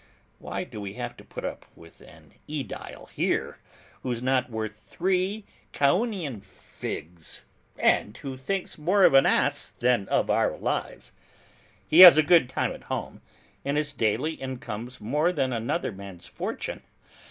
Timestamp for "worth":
4.49-4.73